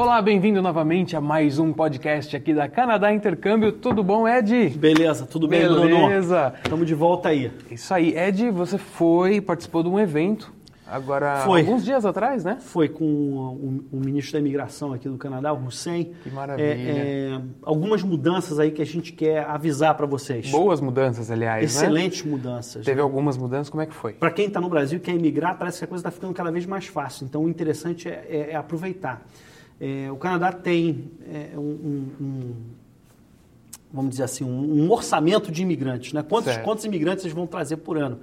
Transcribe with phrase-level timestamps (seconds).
[0.00, 3.70] Olá, bem-vindo novamente a mais um podcast aqui da Canadá Intercâmbio.
[3.70, 4.70] Tudo bom, Ed?
[4.70, 5.78] Beleza, tudo bem, Beleza.
[5.78, 6.08] Bruno?
[6.08, 6.54] Beleza.
[6.64, 7.52] Estamos de volta aí.
[7.70, 10.50] Isso aí, Ed, você foi, participou de um evento
[10.86, 11.60] agora Foi.
[11.60, 12.56] alguns dias atrás, né?
[12.60, 16.14] Foi com o, o ministro da Imigração aqui do Canadá, o Hussein.
[16.22, 16.64] Que maravilha.
[16.64, 20.50] É, é, algumas mudanças aí que a gente quer avisar para vocês.
[20.50, 21.66] Boas mudanças, aliás, né?
[21.66, 22.86] Excelentes mudanças.
[22.86, 24.14] Teve algumas mudanças, como é que foi?
[24.14, 26.50] Para quem está no Brasil e quer emigrar, parece que a coisa está ficando cada
[26.50, 27.26] vez mais fácil.
[27.26, 29.22] Então, o interessante é, é- é aproveitar.
[29.80, 32.54] É, o Canadá tem é, um, um-
[33.92, 36.12] vamos dizer assim, um, um orçamento de imigrantes.
[36.12, 36.22] Né?
[36.22, 36.64] Quantos, Certo.
[36.64, 38.20] quantos imigrantes eles vão trazer por ano?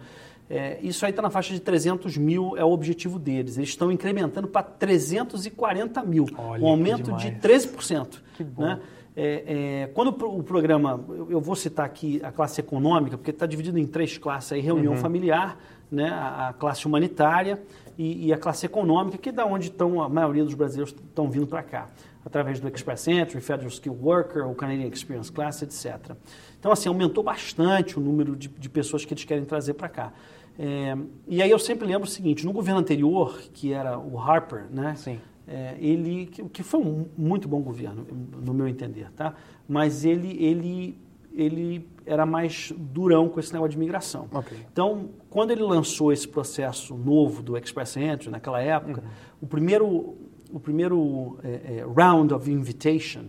[0.49, 3.57] É, isso aí está na faixa de 300 mil, é o objetivo deles.
[3.57, 7.41] Eles estão incrementando para 340 mil, Olha, um aumento de demais.
[7.41, 8.23] 13%.
[8.35, 8.61] Que bom.
[8.63, 8.79] Né?
[9.19, 13.17] É, é, quando o pro- o programa, eu eu vou citar aqui a classe econômica,
[13.17, 14.99] porque está dividido em três classes aí, reunião Uhum.
[14.99, 15.57] familiar,
[15.91, 17.61] né, a, a classe humanitária
[17.97, 21.29] e, e a classe econômica, que é da onde estão a maioria dos brasileiros estão
[21.29, 21.89] vindo para cá,
[22.25, 26.15] através do Express Entry, Federal Skill Worker, o Canadian Experience Class, etc.
[26.59, 30.13] Então, assim, aumentou bastante o número de, de pessoas que eles querem trazer para cá.
[30.59, 34.65] É, e aí eu sempre lembro o seguinte, no governo anterior, que era o Harper,
[34.71, 34.95] né?
[34.95, 35.19] Sim.
[35.47, 38.05] É, ele que, que foi um muito bom governo
[38.43, 39.33] no meu entender tá
[39.65, 40.99] mas ele ele
[41.37, 44.57] ele era mais durão com esse negócio de imigração Ok.
[44.71, 49.03] então quando ele lançou esse processo novo do Express Entry naquela época
[49.41, 50.15] o primeiro
[50.51, 53.25] o primeiro é, é, round of invitation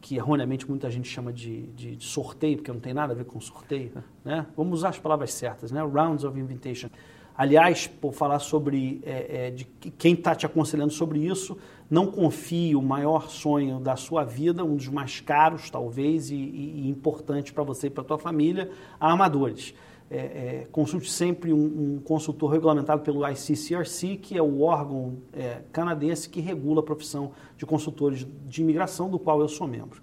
[0.00, 3.24] que erroneamente muita gente chama de, de- de sorteio, porque não tem nada a ver
[3.24, 4.46] com sorteio, né?
[4.54, 5.80] Vamos usar as palavras certas, né?
[5.82, 6.90] Rounds of invitation.
[7.34, 11.56] Aliás, por falar sobre é, é, de que- quem está te aconselhando sobre isso,
[11.90, 16.88] não confie o maior sonho da sua vida, um dos mais caros talvez e, e-
[16.88, 19.74] importante para você e para tua família, a amadores.
[20.10, 25.62] É, é, consulte sempre um, um consultor regulamentado pelo ICCRC, que é o órgão é,
[25.72, 30.02] canadense que regula a profissão de consultores de imigração, do qual eu sou membro.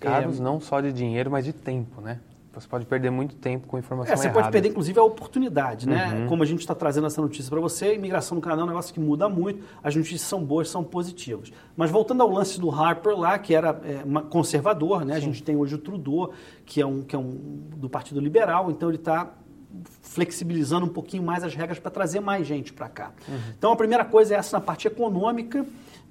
[0.00, 2.18] Caros É, não só de dinheiro, mas de tempo, né?
[2.54, 4.40] Você pode perder muito tempo com informação É, você errada.
[4.40, 6.12] pode perder, inclusive, a oportunidade, né?
[6.14, 6.26] Uhum.
[6.26, 8.68] Como a gente está trazendo essa notícia para você, a imigração no Canadá é um
[8.68, 11.50] negócio que muda muito, as notícias são boas, são positivas.
[11.76, 15.14] Mas voltando ao lance do Harper lá, que era é, conservador, né?
[15.14, 16.32] A gente tem hoje o Trudeau,
[16.66, 17.30] que é um, que é um
[17.76, 19.32] do Partido Liberal, então ele está
[20.02, 23.12] flexibilizando um pouquinho mais as regras para trazer mais gente para cá.
[23.56, 25.64] Então a primeira coisa é essa na parte econômica.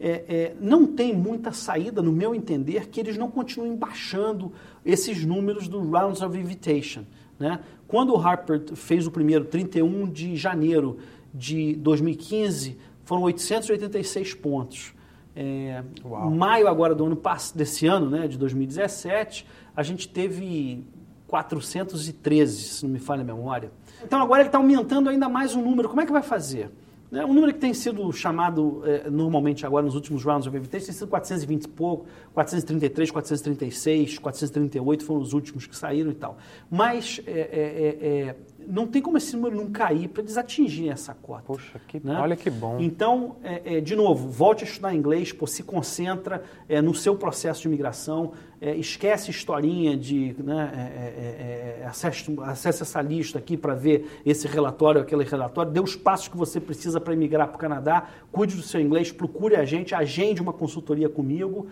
[0.03, 4.51] É, é, não tem muita saída, no meu entender, que eles não continuem baixando
[4.83, 7.03] esses números do Rounds of Invitation.
[7.37, 7.59] Né?
[7.87, 10.97] Quando o Harper fez o primeiro, 31 de janeiro
[11.31, 14.95] de 2015, foram 886 pontos.
[15.35, 15.83] É,
[16.31, 17.21] maio agora do ano
[17.53, 19.45] desse ano, né, de 2017,
[19.75, 20.83] a gente teve
[21.27, 23.71] 413, se não me falha a memória.
[24.03, 25.87] Então agora ele está aumentando ainda mais o número.
[25.87, 26.71] Como é que vai fazer?
[27.11, 30.85] Né, Um número que tem sido chamado eh, normalmente agora nos últimos rounds of invitation
[30.85, 36.37] tem sido 420 e pouco, 433, 436, 438 foram os últimos que saíram e tal.
[36.69, 38.35] Mas eh, eh, eh,
[38.67, 41.43] não tem como esse número não cair para eles atingirem essa cota.
[41.45, 42.17] Poxa, que, né?
[42.19, 42.77] olha que bom.
[42.79, 47.15] Então, é, é, de novo, volte a estudar inglês, pô, se concentra é, no seu
[47.15, 53.57] processo de imigração, é, esquece historinha de, né, é, é, acesse, acesse essa lista aqui
[53.57, 57.55] para ver esse relatório, aquele relatório, dê os passos que você precisa para emigrar para
[57.55, 61.65] o Canadá, cuide do seu inglês, procure a gente, agende uma consultoria comigo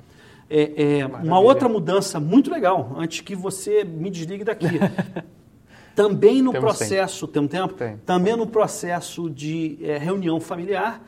[0.48, 4.66] É, é, uma outra mudança muito legal, antes que você me desligue daqui.
[5.94, 7.74] Também no Temos processo, tem um tempo?
[7.74, 7.96] Tem.
[7.98, 11.02] Também no processo de é, reunião familiar,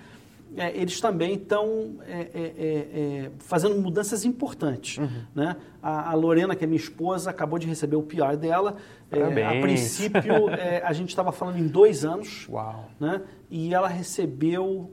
[0.56, 4.98] é, eles também estão é, é, é, é, fazendo mudanças importantes.
[4.98, 5.22] Uhum.
[5.34, 5.56] Né?
[5.82, 8.76] A, a Lorena, que é minha esposa, acabou de receber o PR dela.
[9.10, 10.46] A princípio,
[10.84, 12.90] a gente estava falando em dois anos, Uau.
[12.98, 13.22] né?
[13.50, 14.90] e ela recebeu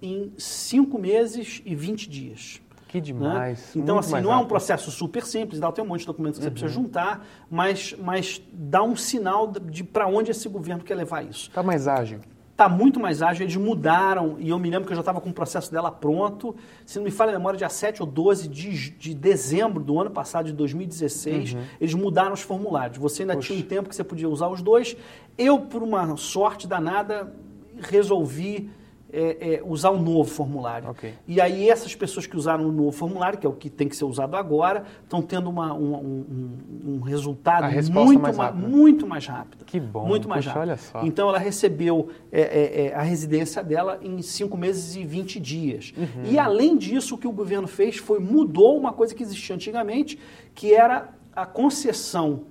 [0.00, 2.60] em cinco meses e 20 dias.
[2.88, 3.04] Que né?
[3.04, 3.70] demais.
[3.74, 6.38] Então, muito assim, não é um processo super simples, dá, tem um monte de documentos
[6.38, 6.52] que você Uhum.
[6.54, 11.50] precisa juntar, mas, mas dá um sinal de para onde esse governo quer levar isso.
[11.50, 12.20] Tá mais ágil.
[12.54, 15.28] Está muito mais ágil, eles mudaram, e eu me lembro que eu já estava com
[15.28, 16.54] o processo dela pronto.
[16.86, 20.10] Se não me falha a memória, dia 7 ou 12 de, de dezembro do ano
[20.12, 22.96] passado, de 2016, eles mudaram os formulários.
[22.98, 23.38] Você ainda Uhum.
[23.40, 23.48] Poxa.
[23.54, 24.96] tinha um tempo que você podia usar os dois.
[25.36, 27.34] Eu, por uma sorte danada,
[27.80, 28.70] resolvi
[29.14, 30.88] é, é, usar o novo formulário.
[30.90, 31.14] Ok.
[31.28, 33.94] E aí essas pessoas que usaram o novo formulário, que é o que tem que
[33.96, 38.68] ser usado agora, estão tendo uma, um, um- um resultado muito mais ma- rápida.
[38.68, 39.64] muito mais rápido.
[39.64, 40.06] Que bom.
[40.06, 40.68] Muito mais Puxa, rápido.
[40.70, 41.02] olha só.
[41.04, 45.92] Então ela recebeu é, é, é, a residência dela em 5 meses e 20 dias.
[45.96, 46.24] Uhum.
[46.30, 50.18] E além disso, o que o governo fez foi mudou uma coisa que existia antigamente,
[50.54, 52.42] que era a concessão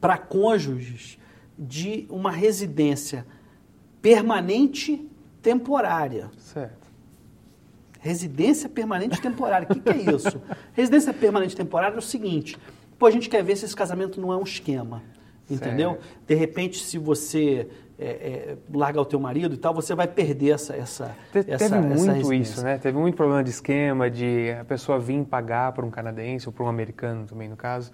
[0.00, 1.18] para cônjuges
[1.58, 3.26] de uma residência
[4.00, 5.04] permanente
[5.42, 6.30] temporária.
[6.38, 6.88] Certo.
[8.00, 9.66] Residência permanente temporária.
[9.68, 10.40] O que, que é isso?
[10.72, 12.56] Residência permanente temporária é o seguinte:
[12.98, 15.02] pô, a gente quer ver se esse casamento não é um esquema.
[15.50, 15.92] Entendeu?
[15.92, 16.04] Certo.
[16.26, 17.68] De repente, se você
[17.98, 21.44] é, é, largar o teu marido e tal, você vai perder essa essa Te- essa,
[21.46, 22.34] Teve essa muito residência.
[22.34, 22.78] isso, né?
[22.78, 26.64] Teve muito problema de esquema, de a pessoa vir pagar para um canadense ou para
[26.64, 27.90] um americano também, no caso.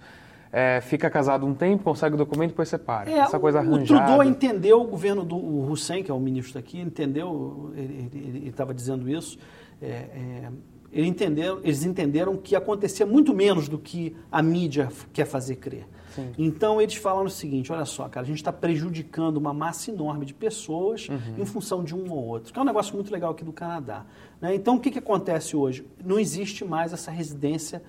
[0.51, 3.09] É, fica casado um tempo, consegue o documento, depois separa.
[3.09, 4.05] É, Essa coisa o, o arranjada.
[4.05, 8.73] Trudeau entendeu, o governo do o Hussein, que é o ministro aqui, entendeu, ele estava
[8.73, 9.37] dizendo isso,
[9.81, 10.51] é, é,
[10.93, 15.85] ele entendeu, eles entenderam que acontecia muito menos do que a mídia quer fazer crer.
[16.15, 16.31] Sim.
[16.37, 20.25] Então eles falaram o seguinte, olha só, cara, a gente está prejudicando uma massa enorme
[20.25, 21.41] de pessoas Uhum.
[21.41, 24.05] em função de um ou outro, que é um negócio muito legal aqui do Canadá.
[24.39, 24.55] né?
[24.55, 25.85] Então o que, que acontece hoje?
[26.01, 27.83] Não existe mais essa residência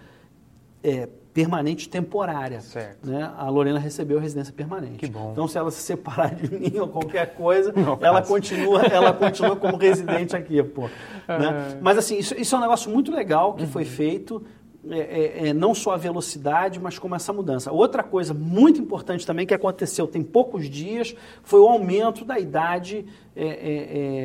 [0.82, 2.62] é, permanente temporária.
[2.62, 3.06] Certo.
[3.10, 3.30] Né?
[3.36, 4.96] A Lorena recebeu residência permanente.
[4.96, 5.32] Que bom.
[5.32, 9.54] Então, se ela se separar de mim ou qualquer coisa, Não ela continua, ela continua
[9.54, 10.88] como residente aqui, pô.
[11.28, 11.38] É.
[11.38, 11.78] Né?
[11.82, 13.68] Mas assim, isso, isso é um negócio muito legal que Uhum.
[13.68, 14.42] foi feito.
[14.88, 17.70] é, é, é, não só a velocidade, mas como essa mudança.
[17.72, 23.04] Outra coisa muito importante também que aconteceu tem poucos dias foi o aumento da idade
[23.34, 23.52] é, é,